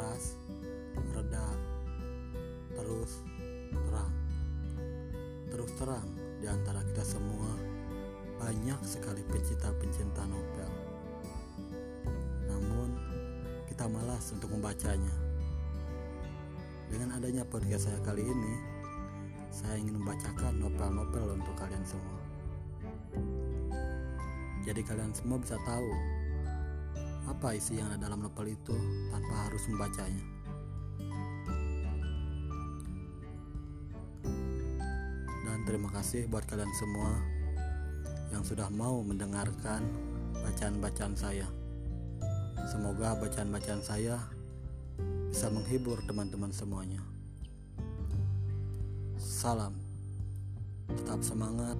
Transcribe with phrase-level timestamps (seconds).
[0.00, 0.32] keras
[1.12, 1.44] reda
[2.72, 3.20] terus
[3.68, 4.12] terang.
[5.52, 6.08] Terus terang
[6.40, 7.52] di antara kita semua
[8.40, 10.72] banyak sekali pecinta pencinta novel
[12.48, 12.96] namun
[13.68, 15.12] kita malas untuk membacanya.
[16.88, 18.54] Dengan adanya podcast saya kali ini
[19.52, 22.20] saya ingin membacakan novel-novel untuk kalian semua.
[24.64, 25.92] Jadi kalian semua bisa tahu
[27.30, 28.74] apa isi yang ada dalam novel itu
[29.08, 30.24] tanpa harus membacanya.
[35.44, 37.12] Dan terima kasih buat kalian semua
[38.32, 39.84] yang sudah mau mendengarkan
[40.32, 41.44] bacaan-bacaan saya.
[42.72, 44.16] Semoga bacaan-bacaan saya
[45.28, 47.04] bisa menghibur teman-teman semuanya.
[49.20, 49.76] Salam,
[50.88, 51.76] tetap semangat.